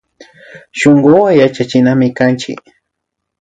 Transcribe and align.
Shunkuwan 0.77 1.35
yachachinami 1.41 2.07
kanchik 2.17 2.59